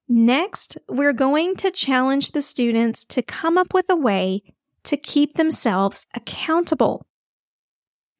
Next, 0.08 0.76
we're 0.88 1.12
going 1.12 1.54
to 1.56 1.70
challenge 1.70 2.32
the 2.32 2.42
students 2.42 3.06
to 3.06 3.22
come 3.22 3.56
up 3.56 3.72
with 3.72 3.86
a 3.88 3.96
way 3.96 4.42
to 4.82 4.96
keep 4.96 5.34
themselves 5.34 6.08
accountable. 6.12 7.06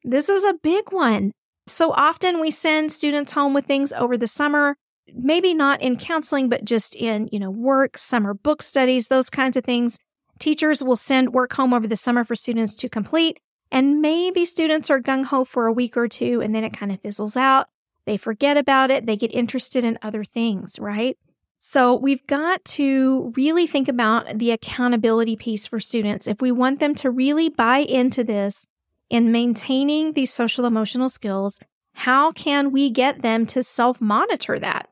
This 0.03 0.29
is 0.29 0.45
a 0.45 0.59
big 0.63 0.93
one. 0.93 1.33
So 1.65 1.91
often 1.91 2.39
we 2.39 2.51
send 2.51 2.93
students 2.93 3.33
home 3.33 3.53
with 3.53 3.65
things 3.65 3.91
over 3.91 4.15
the 4.17 4.27
summer, 4.27 4.77
maybe 5.13 5.53
not 5.53 5.81
in 5.81 5.97
counseling, 5.97 6.49
but 6.49 6.65
just 6.65 6.95
in, 6.95 7.29
you 7.31 7.39
know, 7.39 7.51
work, 7.51 7.97
summer 7.97 8.33
book 8.33 8.61
studies, 8.61 9.07
those 9.07 9.29
kinds 9.29 9.57
of 9.57 9.63
things. 9.63 9.99
Teachers 10.39 10.83
will 10.83 10.95
send 10.95 11.33
work 11.33 11.53
home 11.53 11.73
over 11.73 11.87
the 11.87 11.97
summer 11.97 12.23
for 12.23 12.35
students 12.35 12.75
to 12.75 12.89
complete. 12.89 13.39
And 13.71 14.01
maybe 14.01 14.45
students 14.45 14.89
are 14.89 15.01
gung 15.01 15.25
ho 15.25 15.43
for 15.43 15.65
a 15.67 15.73
week 15.73 15.97
or 15.97 16.07
two 16.07 16.41
and 16.41 16.55
then 16.55 16.63
it 16.63 16.77
kind 16.77 16.91
of 16.91 17.01
fizzles 17.01 17.35
out. 17.35 17.67
They 18.05 18.17
forget 18.17 18.55
about 18.55 18.91
it. 18.91 19.05
They 19.05 19.17
get 19.17 19.33
interested 19.33 19.83
in 19.83 19.99
other 20.01 20.23
things, 20.23 20.79
right? 20.79 21.17
So 21.59 21.95
we've 21.95 22.25
got 22.27 22.63
to 22.65 23.33
really 23.35 23.67
think 23.67 23.87
about 23.87 24.37
the 24.37 24.51
accountability 24.51 25.35
piece 25.35 25.67
for 25.67 25.79
students. 25.79 26.27
If 26.27 26.41
we 26.41 26.51
want 26.51 26.79
them 26.79 26.95
to 26.95 27.09
really 27.09 27.49
buy 27.49 27.79
into 27.79 28.23
this, 28.23 28.67
in 29.09 29.31
maintaining 29.31 30.13
these 30.13 30.33
social 30.33 30.65
emotional 30.65 31.09
skills, 31.09 31.59
how 31.93 32.31
can 32.31 32.71
we 32.71 32.89
get 32.89 33.21
them 33.21 33.45
to 33.47 33.63
self 33.63 34.01
monitor 34.01 34.59
that? 34.59 34.89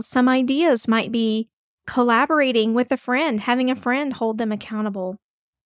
Some 0.00 0.28
ideas 0.28 0.88
might 0.88 1.12
be 1.12 1.48
collaborating 1.86 2.74
with 2.74 2.90
a 2.90 2.96
friend, 2.96 3.40
having 3.40 3.70
a 3.70 3.76
friend 3.76 4.12
hold 4.12 4.38
them 4.38 4.52
accountable, 4.52 5.16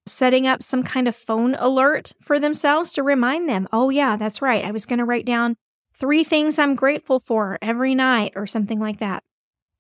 setting 0.07 0.47
up 0.47 0.63
some 0.63 0.83
kind 0.83 1.09
of 1.09 1.15
phone 1.15 1.55
alert 1.57 2.13
for 2.21 2.39
themselves 2.41 2.93
to 2.93 3.03
remind 3.03 3.49
them, 3.49 3.69
oh, 3.73 3.91
yeah, 3.91 4.17
that's 4.17 4.43
right. 4.43 4.65
I 4.65 4.71
was 4.71 4.87
going 4.87 4.99
to 4.99 5.05
write 5.05 5.27
down 5.27 5.57
three 5.95 6.25
things 6.25 6.59
I'm 6.59 6.75
grateful 6.75 7.21
for 7.21 7.59
every 7.63 7.95
night 7.95 8.33
or 8.37 8.47
something 8.47 8.81
like 8.81 9.01
that. 9.01 9.23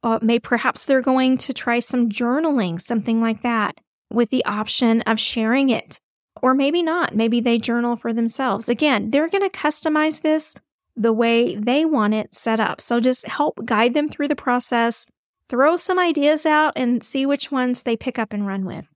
Uh, 0.02 0.18
may 0.22 0.38
perhaps 0.38 0.86
they're 0.86 1.00
going 1.00 1.36
to 1.38 1.52
try 1.52 1.78
some 1.78 2.08
journaling, 2.08 2.80
something 2.80 3.20
like 3.20 3.42
that, 3.42 3.80
with 4.10 4.30
the 4.30 4.44
option 4.44 5.02
of 5.02 5.18
sharing 5.18 5.68
it 5.70 6.00
or 6.42 6.54
maybe 6.54 6.82
not. 6.82 7.14
Maybe 7.14 7.40
they 7.40 7.58
journal 7.58 7.96
for 7.96 8.12
themselves. 8.12 8.68
Again, 8.68 9.10
they're 9.10 9.28
going 9.28 9.48
to 9.48 9.58
customize 9.58 10.22
this 10.22 10.54
the 10.96 11.12
way 11.12 11.56
they 11.56 11.84
want 11.84 12.14
it 12.14 12.34
set 12.34 12.58
up. 12.58 12.80
So 12.80 13.00
just 13.00 13.26
help 13.26 13.64
guide 13.64 13.94
them 13.94 14.08
through 14.08 14.28
the 14.28 14.36
process, 14.36 15.06
throw 15.48 15.76
some 15.76 15.98
ideas 15.98 16.46
out 16.46 16.72
and 16.76 17.02
see 17.02 17.26
which 17.26 17.52
ones 17.52 17.82
they 17.82 17.96
pick 17.96 18.18
up 18.18 18.32
and 18.32 18.46
run 18.46 18.64
with. 18.64 18.86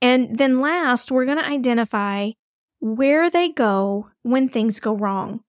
And 0.00 0.36
then 0.36 0.60
last, 0.60 1.10
we're 1.10 1.24
going 1.24 1.38
to 1.38 1.46
identify 1.46 2.30
where 2.80 3.30
they 3.30 3.48
go 3.48 4.10
when 4.22 4.48
things 4.48 4.80
go 4.80 4.94
wrong. 4.96 5.40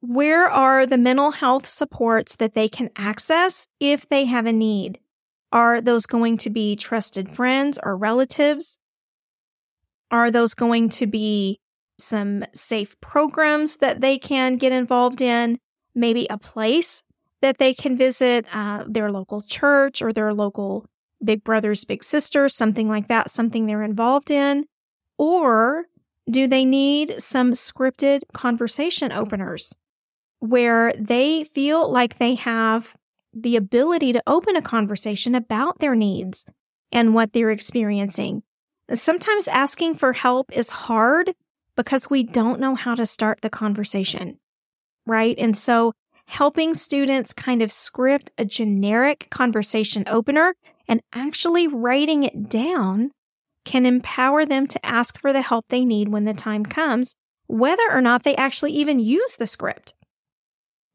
Where 0.00 0.48
are 0.48 0.86
the 0.86 0.96
mental 0.96 1.30
health 1.30 1.68
supports 1.68 2.36
that 2.36 2.54
they 2.54 2.68
can 2.68 2.88
access 2.96 3.66
if 3.78 4.08
they 4.08 4.24
have 4.24 4.46
a 4.46 4.52
need? 4.52 4.98
Are 5.52 5.82
those 5.82 6.06
going 6.06 6.38
to 6.38 6.50
be 6.50 6.74
trusted 6.74 7.34
friends 7.34 7.78
or 7.82 7.96
relatives? 7.96 8.78
Are 10.10 10.30
those 10.30 10.54
going 10.54 10.88
to 10.90 11.06
be 11.06 11.60
some 12.00 12.44
safe 12.54 12.98
programs 13.00 13.76
that 13.78 14.00
they 14.00 14.18
can 14.18 14.56
get 14.56 14.72
involved 14.72 15.20
in? 15.20 15.58
Maybe 15.94 16.26
a 16.28 16.38
place 16.38 17.02
that 17.42 17.58
they 17.58 17.74
can 17.74 17.96
visit, 17.96 18.46
uh, 18.54 18.84
their 18.86 19.10
local 19.10 19.40
church 19.40 20.02
or 20.02 20.12
their 20.12 20.34
local 20.34 20.86
big 21.22 21.44
brothers, 21.44 21.84
big 21.84 22.02
sisters, 22.02 22.54
something 22.54 22.88
like 22.88 23.08
that, 23.08 23.30
something 23.30 23.66
they're 23.66 23.82
involved 23.82 24.30
in? 24.30 24.64
Or 25.18 25.86
do 26.30 26.46
they 26.46 26.64
need 26.64 27.20
some 27.20 27.52
scripted 27.52 28.22
conversation 28.32 29.12
openers 29.12 29.74
where 30.38 30.92
they 30.98 31.44
feel 31.44 31.90
like 31.90 32.18
they 32.18 32.34
have 32.34 32.96
the 33.32 33.56
ability 33.56 34.12
to 34.12 34.22
open 34.26 34.56
a 34.56 34.62
conversation 34.62 35.34
about 35.34 35.78
their 35.78 35.94
needs 35.94 36.46
and 36.90 37.14
what 37.14 37.32
they're 37.32 37.50
experiencing. 37.50 38.42
Sometimes 38.92 39.46
asking 39.46 39.94
for 39.94 40.12
help 40.12 40.50
is 40.56 40.70
hard 40.70 41.32
because 41.76 42.10
we 42.10 42.22
don't 42.22 42.60
know 42.60 42.74
how 42.74 42.94
to 42.94 43.06
start 43.06 43.40
the 43.40 43.50
conversation, 43.50 44.38
right? 45.06 45.36
And 45.38 45.56
so 45.56 45.92
helping 46.26 46.74
students 46.74 47.32
kind 47.32 47.62
of 47.62 47.72
script 47.72 48.30
a 48.38 48.44
generic 48.44 49.28
conversation 49.30 50.04
opener 50.06 50.54
and 50.86 51.00
actually 51.12 51.66
writing 51.66 52.22
it 52.22 52.48
down 52.48 53.10
can 53.64 53.86
empower 53.86 54.46
them 54.46 54.66
to 54.66 54.84
ask 54.86 55.18
for 55.18 55.32
the 55.32 55.42
help 55.42 55.66
they 55.68 55.84
need 55.84 56.08
when 56.08 56.24
the 56.24 56.34
time 56.34 56.64
comes, 56.64 57.14
whether 57.46 57.90
or 57.90 58.00
not 58.00 58.22
they 58.22 58.34
actually 58.36 58.72
even 58.72 58.98
use 58.98 59.36
the 59.36 59.46
script. 59.46 59.94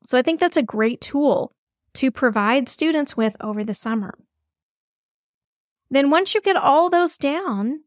So 0.05 0.17
I 0.17 0.21
think 0.21 0.39
that's 0.39 0.57
a 0.57 0.63
great 0.63 1.01
tool 1.01 1.51
to 1.95 2.11
provide 2.11 2.69
students 2.69 3.17
with 3.17 3.35
over 3.39 3.63
the 3.63 3.73
summer. 3.73 4.13
Then 5.89 6.09
once 6.09 6.35
you 6.35 6.41
get 6.41 6.57
all 6.57 6.89
those 6.89 7.17
down, 7.17 7.81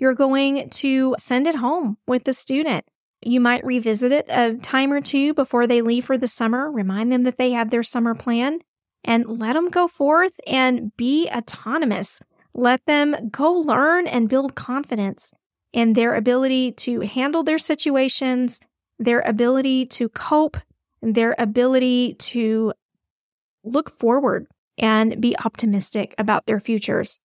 you're 0.00 0.14
going 0.14 0.70
to 0.70 1.14
send 1.18 1.46
it 1.46 1.54
home 1.54 1.98
with 2.06 2.24
the 2.24 2.32
student. 2.32 2.84
You 3.22 3.38
might 3.38 3.64
revisit 3.66 4.12
it 4.12 4.26
a 4.30 4.54
time 4.54 4.92
or 4.92 5.02
two 5.02 5.34
before 5.34 5.66
they 5.66 5.82
leave 5.82 6.06
for 6.06 6.16
the 6.16 6.26
summer, 6.26 6.72
remind 6.72 7.12
them 7.12 7.24
that 7.24 7.36
they 7.36 7.50
have 7.52 7.68
their 7.70 7.82
summer 7.82 8.14
plan, 8.14 8.60
and 9.04 9.26
let 9.26 9.52
them 9.52 9.68
go 9.68 9.86
forth 9.86 10.40
and 10.46 10.96
be 10.96 11.28
autonomous. 11.28 12.22
Let 12.54 12.84
them 12.86 13.28
go 13.30 13.52
learn 13.52 14.06
and 14.06 14.28
build 14.28 14.54
confidence 14.54 15.34
in 15.72 15.92
their 15.92 16.14
ability 16.14 16.72
to 16.72 17.00
handle 17.00 17.42
their 17.42 17.58
situations, 17.58 18.58
their 18.98 19.20
ability 19.20 19.84
to 19.86 20.08
cope, 20.08 20.56
their 21.02 21.34
ability 21.38 22.14
to 22.14 22.72
look 23.64 23.90
forward 23.90 24.46
and 24.78 25.20
be 25.20 25.36
optimistic 25.44 26.14
about 26.16 26.46
their 26.46 26.58
futures. 26.58 27.20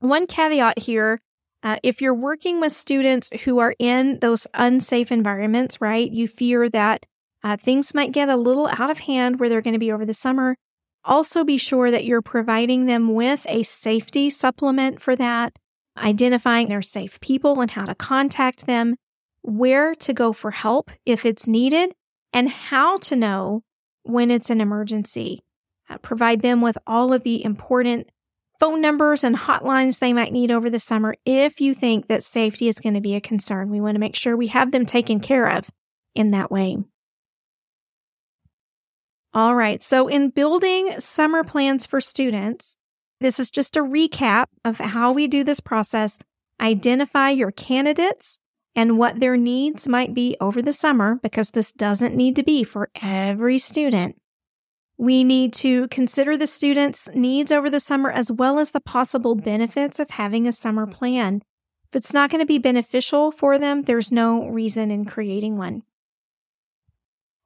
One 0.00 0.26
caveat 0.26 0.80
here 0.80 1.20
uh, 1.62 1.76
if 1.82 2.00
you're 2.00 2.14
working 2.14 2.60
with 2.60 2.72
students 2.72 3.30
who 3.44 3.58
are 3.58 3.74
in 3.78 4.18
those 4.20 4.46
unsafe 4.54 5.12
environments, 5.12 5.80
right, 5.80 6.10
you 6.10 6.26
fear 6.26 6.68
that 6.70 7.04
uh, 7.42 7.56
things 7.56 7.94
might 7.94 8.12
get 8.12 8.28
a 8.28 8.36
little 8.36 8.68
out 8.68 8.90
of 8.90 9.00
hand 9.00 9.38
where 9.38 9.48
they're 9.48 9.60
going 9.60 9.74
to 9.74 9.78
be 9.78 9.92
over 9.92 10.06
the 10.06 10.14
summer. 10.14 10.56
Also, 11.04 11.44
be 11.44 11.58
sure 11.58 11.90
that 11.90 12.04
you're 12.04 12.22
providing 12.22 12.86
them 12.86 13.14
with 13.14 13.46
a 13.48 13.62
safety 13.62 14.28
supplement 14.30 15.00
for 15.00 15.16
that, 15.16 15.58
identifying 15.98 16.68
their 16.68 16.82
safe 16.82 17.18
people 17.20 17.60
and 17.60 17.70
how 17.70 17.86
to 17.86 17.94
contact 17.94 18.66
them, 18.66 18.96
where 19.42 19.94
to 19.94 20.12
go 20.12 20.32
for 20.32 20.50
help 20.50 20.90
if 21.06 21.24
it's 21.24 21.46
needed, 21.46 21.92
and 22.32 22.48
how 22.50 22.96
to 22.98 23.16
know 23.16 23.62
when 24.02 24.30
it's 24.30 24.50
an 24.50 24.60
emergency. 24.60 25.40
Uh, 25.88 25.98
provide 25.98 26.42
them 26.42 26.60
with 26.60 26.78
all 26.86 27.12
of 27.12 27.22
the 27.22 27.44
important 27.44 28.08
phone 28.60 28.80
numbers 28.80 29.24
and 29.24 29.34
hotlines 29.34 29.98
they 29.98 30.12
might 30.12 30.32
need 30.32 30.50
over 30.50 30.70
the 30.70 30.78
summer 30.78 31.14
if 31.24 31.60
you 31.60 31.74
think 31.74 32.06
that 32.06 32.22
safety 32.22 32.68
is 32.68 32.78
going 32.78 32.94
to 32.94 33.00
be 33.00 33.14
a 33.14 33.20
concern. 33.20 33.70
We 33.70 33.80
want 33.80 33.94
to 33.96 34.00
make 34.00 34.14
sure 34.14 34.36
we 34.36 34.48
have 34.48 34.70
them 34.70 34.86
taken 34.86 35.18
care 35.18 35.48
of 35.48 35.70
in 36.14 36.30
that 36.32 36.50
way. 36.50 36.76
All 39.32 39.54
right. 39.54 39.82
So 39.82 40.08
in 40.08 40.30
building 40.30 40.92
summer 40.98 41.42
plans 41.44 41.86
for 41.86 42.00
students, 42.00 42.76
this 43.20 43.38
is 43.38 43.50
just 43.50 43.76
a 43.76 43.82
recap 43.82 44.46
of 44.64 44.78
how 44.78 45.12
we 45.12 45.28
do 45.28 45.44
this 45.44 45.60
process. 45.60 46.18
Identify 46.60 47.30
your 47.30 47.52
candidates 47.52 48.40
and 48.74 48.98
what 48.98 49.20
their 49.20 49.36
needs 49.36 49.88
might 49.88 50.14
be 50.14 50.36
over 50.40 50.60
the 50.60 50.72
summer 50.72 51.18
because 51.22 51.50
this 51.50 51.72
doesn't 51.72 52.14
need 52.14 52.36
to 52.36 52.42
be 52.42 52.64
for 52.64 52.90
every 53.00 53.58
student. 53.58 54.16
We 55.00 55.24
need 55.24 55.54
to 55.54 55.88
consider 55.88 56.36
the 56.36 56.46
students' 56.46 57.08
needs 57.14 57.50
over 57.50 57.70
the 57.70 57.80
summer 57.80 58.10
as 58.10 58.30
well 58.30 58.58
as 58.58 58.72
the 58.72 58.82
possible 58.82 59.34
benefits 59.34 59.98
of 59.98 60.10
having 60.10 60.46
a 60.46 60.52
summer 60.52 60.86
plan. 60.86 61.40
If 61.88 61.96
it's 61.96 62.12
not 62.12 62.28
going 62.28 62.42
to 62.42 62.46
be 62.46 62.58
beneficial 62.58 63.32
for 63.32 63.58
them, 63.58 63.84
there's 63.84 64.12
no 64.12 64.46
reason 64.48 64.90
in 64.90 65.06
creating 65.06 65.56
one. 65.56 65.84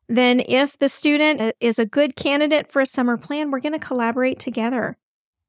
Then, 0.09 0.41
if 0.41 0.77
the 0.77 0.89
student 0.89 1.41
uh, 1.41 1.53
is 1.61 1.79
a 1.79 1.87
good 1.87 2.17
candidate 2.17 2.73
for 2.73 2.83
a 2.83 2.87
summer 2.87 3.17
plan, 3.17 3.53
we're 3.53 3.61
going 3.61 3.73
to 3.73 3.79
collaborate 3.79 4.41
together. 4.41 4.97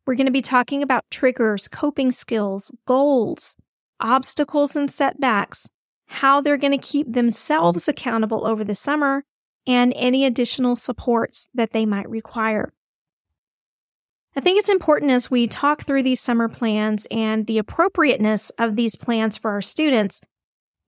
We're 0.05 0.13
going 0.13 0.27
to 0.27 0.31
be 0.31 0.43
talking 0.43 0.83
about 0.83 1.09
triggers, 1.09 1.67
coping 1.67 2.11
skills, 2.11 2.71
goals, 2.85 3.57
obstacles 3.99 4.75
and 4.75 4.91
setbacks, 4.91 5.71
how 6.05 6.39
they're 6.39 6.55
going 6.57 6.71
to 6.71 6.77
keep 6.77 7.11
themselves 7.11 7.87
accountable 7.87 8.45
over 8.45 8.63
the 8.63 8.75
summer, 8.75 9.23
and 9.67 9.93
any 9.95 10.25
additional 10.25 10.75
supports 10.75 11.49
that 11.53 11.71
they 11.71 11.85
might 11.85 12.09
require. 12.09 12.73
I 14.35 14.41
think 14.41 14.59
it's 14.59 14.69
important 14.69 15.11
as 15.11 15.31
we 15.31 15.47
talk 15.47 15.83
through 15.83 16.03
these 16.03 16.19
summer 16.19 16.49
plans 16.49 17.07
and 17.09 17.47
the 17.47 17.57
appropriateness 17.57 18.49
of 18.51 18.75
these 18.75 18.95
plans 18.97 19.37
for 19.37 19.51
our 19.51 19.61
students, 19.61 20.19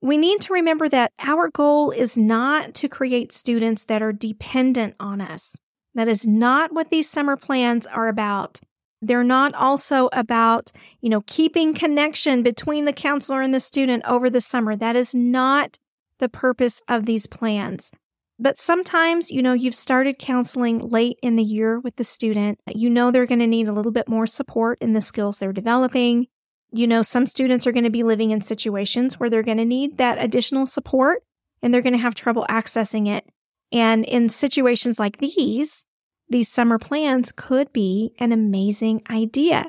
we 0.02 0.18
need 0.18 0.42
to 0.42 0.52
remember 0.52 0.88
that 0.90 1.12
our 1.18 1.48
goal 1.48 1.90
is 1.90 2.16
not 2.16 2.74
to 2.74 2.88
create 2.88 3.32
students 3.32 3.86
that 3.86 4.02
are 4.02 4.12
dependent 4.12 4.94
on 5.00 5.20
us. 5.20 5.56
That 5.94 6.08
is 6.08 6.26
not 6.26 6.72
what 6.72 6.90
these 6.90 7.08
summer 7.08 7.36
plans 7.36 7.86
are 7.86 8.08
about. 8.08 8.60
They're 9.00 9.24
not 9.24 9.54
also 9.54 10.08
about, 10.12 10.70
you 11.00 11.08
know, 11.08 11.22
keeping 11.26 11.72
connection 11.72 12.42
between 12.42 12.84
the 12.84 12.92
counselor 12.92 13.42
and 13.42 13.54
the 13.54 13.60
student 13.60 14.04
over 14.06 14.28
the 14.28 14.40
summer. 14.40 14.76
That 14.76 14.94
is 14.94 15.14
not 15.14 15.78
the 16.18 16.28
purpose 16.28 16.82
of 16.88 17.06
these 17.06 17.26
plans. 17.26 17.92
But 18.38 18.56
sometimes, 18.56 19.32
you 19.32 19.42
know, 19.42 19.52
you've 19.52 19.74
started 19.74 20.18
counseling 20.18 20.78
late 20.78 21.18
in 21.22 21.34
the 21.34 21.42
year 21.42 21.80
with 21.80 21.96
the 21.96 22.04
student. 22.04 22.60
You 22.72 22.88
know 22.88 23.10
they're 23.10 23.26
going 23.26 23.40
to 23.40 23.48
need 23.48 23.68
a 23.68 23.72
little 23.72 23.90
bit 23.90 24.08
more 24.08 24.26
support 24.26 24.78
in 24.80 24.92
the 24.92 25.00
skills 25.00 25.38
they're 25.38 25.52
developing. 25.52 26.28
You 26.70 26.86
know, 26.86 27.02
some 27.02 27.26
students 27.26 27.66
are 27.66 27.72
going 27.72 27.84
to 27.84 27.90
be 27.90 28.04
living 28.04 28.30
in 28.30 28.40
situations 28.40 29.18
where 29.18 29.28
they're 29.28 29.42
going 29.42 29.58
to 29.58 29.64
need 29.64 29.98
that 29.98 30.22
additional 30.22 30.66
support 30.66 31.24
and 31.62 31.74
they're 31.74 31.82
going 31.82 31.94
to 31.94 31.98
have 31.98 32.14
trouble 32.14 32.46
accessing 32.48 33.08
it. 33.08 33.28
And 33.72 34.04
in 34.04 34.28
situations 34.28 34.98
like 34.98 35.18
these, 35.18 35.84
these 36.28 36.48
summer 36.48 36.78
plans 36.78 37.32
could 37.32 37.72
be 37.72 38.14
an 38.20 38.32
amazing 38.32 39.02
idea. 39.10 39.64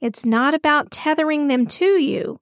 It's 0.00 0.24
not 0.24 0.54
about 0.54 0.90
tethering 0.90 1.48
them 1.48 1.66
to 1.66 2.00
you. 2.00 2.38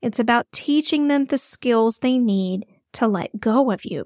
It's 0.00 0.18
about 0.18 0.46
teaching 0.52 1.06
them 1.06 1.26
the 1.26 1.38
skills 1.38 1.98
they 1.98 2.18
need 2.18 2.66
to 2.94 3.06
let 3.06 3.38
go 3.38 3.70
of 3.70 3.84
you. 3.84 4.04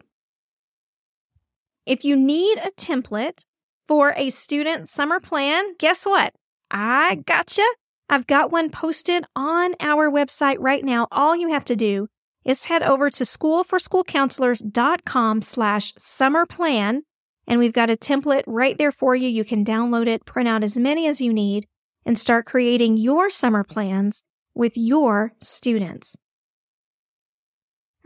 If 1.86 2.04
you 2.04 2.16
need 2.16 2.58
a 2.58 2.70
template 2.76 3.46
for 3.86 4.12
a 4.16 4.28
student 4.28 4.88
summer 4.88 5.20
plan, 5.20 5.76
guess 5.78 6.04
what? 6.04 6.34
I 6.68 7.22
gotcha. 7.26 7.62
I've 8.08 8.26
got 8.26 8.50
one 8.50 8.70
posted 8.70 9.24
on 9.36 9.76
our 9.78 10.10
website 10.10 10.56
right 10.58 10.84
now. 10.84 11.06
All 11.12 11.36
you 11.36 11.50
have 11.50 11.64
to 11.66 11.76
do 11.76 12.08
is 12.44 12.64
head 12.64 12.82
over 12.82 13.08
to 13.10 13.22
schoolforschoolcounselors.com 13.22 15.42
slash 15.42 15.92
summer 15.96 16.44
plan. 16.44 17.02
And 17.46 17.60
we've 17.60 17.72
got 17.72 17.90
a 17.90 17.96
template 17.96 18.42
right 18.48 18.76
there 18.76 18.90
for 18.90 19.14
you. 19.14 19.28
You 19.28 19.44
can 19.44 19.64
download 19.64 20.08
it, 20.08 20.24
print 20.24 20.48
out 20.48 20.64
as 20.64 20.76
many 20.76 21.06
as 21.06 21.20
you 21.20 21.32
need, 21.32 21.68
and 22.04 22.18
start 22.18 22.46
creating 22.46 22.96
your 22.96 23.30
summer 23.30 23.62
plans 23.62 24.24
with 24.54 24.76
your 24.76 25.34
students. 25.40 26.16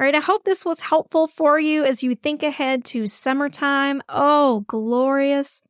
All 0.00 0.06
right, 0.06 0.14
I 0.14 0.20
hope 0.20 0.44
this 0.44 0.64
was 0.64 0.80
helpful 0.80 1.26
for 1.26 1.60
you 1.60 1.84
as 1.84 2.02
you 2.02 2.14
think 2.14 2.42
ahead 2.42 2.86
to 2.86 3.06
summertime. 3.06 4.00
Oh, 4.08 4.64
glorious, 4.66 5.60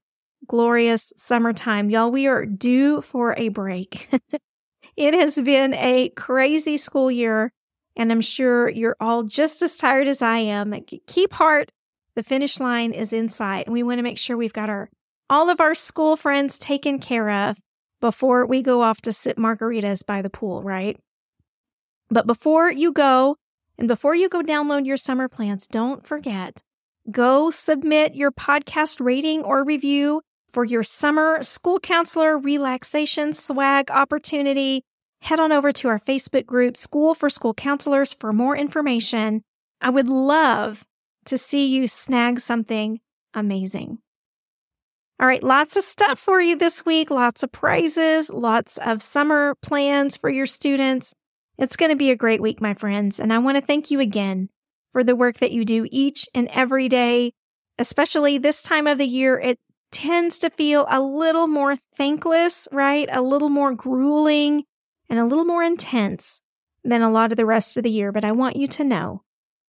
glorious 0.46 1.12
summertime. 1.16 1.90
Y'all, 1.90 2.12
we 2.12 2.28
are 2.28 2.46
due 2.46 3.02
for 3.02 3.34
a 3.36 3.48
break. 3.48 4.08
it 4.96 5.14
has 5.14 5.42
been 5.42 5.74
a 5.74 6.10
crazy 6.10 6.76
school 6.76 7.10
year, 7.10 7.52
and 7.96 8.12
I'm 8.12 8.20
sure 8.20 8.68
you're 8.68 8.94
all 9.00 9.24
just 9.24 9.62
as 9.62 9.76
tired 9.76 10.06
as 10.06 10.22
I 10.22 10.38
am. 10.38 10.76
Keep 11.08 11.32
heart. 11.32 11.72
The 12.14 12.22
finish 12.22 12.60
line 12.60 12.92
is 12.92 13.12
in 13.12 13.28
sight, 13.28 13.66
and 13.66 13.72
we 13.72 13.82
want 13.82 13.98
to 13.98 14.04
make 14.04 14.18
sure 14.18 14.36
we've 14.36 14.52
got 14.52 14.70
our 14.70 14.90
all 15.28 15.50
of 15.50 15.60
our 15.60 15.74
school 15.74 16.14
friends 16.14 16.56
taken 16.56 17.00
care 17.00 17.30
of 17.48 17.58
before 18.00 18.46
we 18.46 18.62
go 18.62 18.80
off 18.80 19.00
to 19.00 19.12
sip 19.12 19.38
margaritas 19.38 20.06
by 20.06 20.22
the 20.22 20.30
pool, 20.30 20.62
right? 20.62 20.96
But 22.10 22.28
before 22.28 22.70
you 22.70 22.92
go, 22.92 23.36
and 23.80 23.88
before 23.88 24.14
you 24.14 24.28
go 24.28 24.42
download 24.42 24.86
your 24.86 24.98
summer 24.98 25.26
plans, 25.26 25.66
don't 25.66 26.06
forget, 26.06 26.62
go 27.10 27.48
submit 27.48 28.14
your 28.14 28.30
podcast 28.30 29.00
rating 29.00 29.42
or 29.42 29.64
review 29.64 30.20
for 30.50 30.66
your 30.66 30.82
summer 30.82 31.42
school 31.42 31.80
counselor 31.80 32.36
relaxation 32.36 33.32
swag 33.32 33.90
opportunity. 33.90 34.82
Head 35.22 35.40
on 35.40 35.50
over 35.50 35.72
to 35.72 35.88
our 35.88 35.98
Facebook 35.98 36.44
group, 36.44 36.76
School 36.76 37.14
for 37.14 37.30
School 37.30 37.54
Counselors, 37.54 38.12
for 38.12 38.34
more 38.34 38.54
information. 38.54 39.42
I 39.80 39.88
would 39.88 40.08
love 40.08 40.84
to 41.24 41.38
see 41.38 41.66
you 41.66 41.88
snag 41.88 42.38
something 42.40 43.00
amazing. 43.32 43.98
All 45.18 45.26
right, 45.26 45.42
lots 45.42 45.76
of 45.78 45.84
stuff 45.84 46.18
for 46.18 46.40
you 46.40 46.54
this 46.54 46.84
week, 46.84 47.10
lots 47.10 47.42
of 47.42 47.52
prizes, 47.52 48.30
lots 48.30 48.76
of 48.76 49.00
summer 49.00 49.54
plans 49.62 50.18
for 50.18 50.28
your 50.28 50.46
students. 50.46 51.14
It's 51.60 51.76
going 51.76 51.90
to 51.90 51.96
be 51.96 52.10
a 52.10 52.16
great 52.16 52.40
week, 52.40 52.58
my 52.62 52.72
friends, 52.72 53.20
and 53.20 53.30
I 53.30 53.38
want 53.38 53.58
to 53.58 53.62
thank 53.62 53.90
you 53.90 54.00
again 54.00 54.48
for 54.92 55.04
the 55.04 55.14
work 55.14 55.36
that 55.40 55.52
you 55.52 55.66
do 55.66 55.86
each 55.90 56.26
and 56.34 56.48
every 56.48 56.88
day, 56.88 57.34
especially 57.78 58.38
this 58.38 58.62
time 58.62 58.86
of 58.86 58.96
the 58.96 59.04
year. 59.04 59.38
It 59.38 59.58
tends 59.92 60.38
to 60.38 60.48
feel 60.48 60.86
a 60.88 61.02
little 61.02 61.46
more 61.46 61.76
thankless, 61.76 62.66
right? 62.72 63.10
A 63.12 63.20
little 63.20 63.50
more 63.50 63.74
grueling 63.74 64.64
and 65.10 65.18
a 65.18 65.26
little 65.26 65.44
more 65.44 65.62
intense 65.62 66.40
than 66.82 67.02
a 67.02 67.10
lot 67.10 67.30
of 67.30 67.36
the 67.36 67.44
rest 67.44 67.76
of 67.76 67.82
the 67.82 67.90
year. 67.90 68.10
But 68.10 68.24
I 68.24 68.32
want 68.32 68.56
you 68.56 68.66
to 68.66 68.84
know 68.84 69.22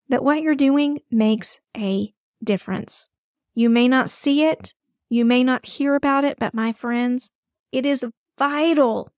that 0.08 0.24
what 0.24 0.42
you're 0.42 0.56
doing 0.56 1.02
makes 1.12 1.60
a 1.76 2.14
difference. 2.42 3.10
You 3.54 3.70
may 3.70 3.90
not 3.90 4.10
see 4.10 4.46
it. 4.46 4.74
You 5.10 5.26
may 5.26 5.44
not 5.44 5.66
hear 5.66 5.96
about 5.96 6.24
it, 6.24 6.40
but 6.40 6.54
my 6.54 6.72
friends, 6.72 7.34
it 7.74 7.86
is 7.86 8.06
vital 8.40 9.12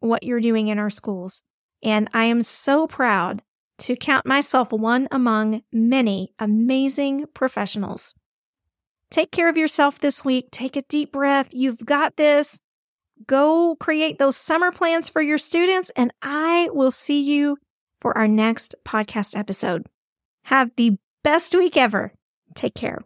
what 0.00 0.22
you're 0.22 0.40
doing 0.40 0.68
in 0.68 0.78
our 0.78 0.88
schools. 0.88 1.42
And 1.86 2.10
I 2.12 2.24
am 2.24 2.42
so 2.42 2.88
proud 2.88 3.42
to 3.78 3.94
count 3.94 4.26
myself 4.26 4.72
one 4.72 5.06
among 5.12 5.62
many 5.72 6.32
amazing 6.38 7.26
professionals. 7.32 8.12
Take 9.08 9.30
care 9.30 9.48
of 9.48 9.56
yourself 9.56 10.00
this 10.00 10.24
week. 10.24 10.50
Take 10.50 10.74
a 10.74 10.82
deep 10.82 11.12
breath. 11.12 11.50
You've 11.52 11.86
got 11.86 12.16
this. 12.16 12.58
Go 13.26 13.76
create 13.78 14.18
those 14.18 14.36
summer 14.36 14.72
plans 14.72 15.08
for 15.08 15.22
your 15.22 15.38
students, 15.38 15.90
and 15.96 16.12
I 16.20 16.68
will 16.72 16.90
see 16.90 17.22
you 17.22 17.56
for 18.00 18.18
our 18.18 18.28
next 18.28 18.74
podcast 18.84 19.38
episode. 19.38 19.86
Have 20.42 20.72
the 20.76 20.98
best 21.22 21.54
week 21.54 21.76
ever. 21.76 22.12
Take 22.54 22.74
care. 22.74 23.04